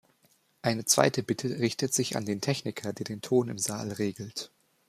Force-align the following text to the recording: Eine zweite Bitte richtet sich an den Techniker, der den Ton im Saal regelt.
Eine 0.63 0.83
zweite 0.85 1.21
Bitte 1.21 1.59
richtet 1.59 1.93
sich 1.93 2.17
an 2.17 2.25
den 2.25 2.41
Techniker, 2.41 2.91
der 2.91 3.03
den 3.03 3.21
Ton 3.21 3.49
im 3.49 3.59
Saal 3.59 3.91
regelt. 3.91 4.49